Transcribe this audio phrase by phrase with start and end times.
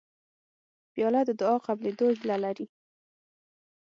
[0.93, 2.65] پیاله د دعا قبولېدو هیله لري